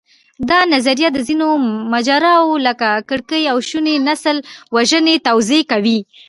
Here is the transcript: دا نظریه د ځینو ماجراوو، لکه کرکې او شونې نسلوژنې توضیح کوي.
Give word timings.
دا 0.49 0.59
نظریه 0.73 1.09
د 1.13 1.17
ځینو 1.27 1.47
ماجراوو، 1.91 2.61
لکه 2.67 2.87
کرکې 3.09 3.41
او 3.51 3.57
شونې 3.69 3.95
نسلوژنې 4.07 5.15
توضیح 5.27 5.61
کوي. 5.71 5.99